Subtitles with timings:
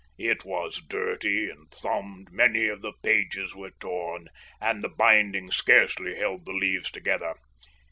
[0.17, 6.15] It was dirty and thumbed, many of the pages were torn, and the binding scarcely
[6.15, 7.35] held the leaves together.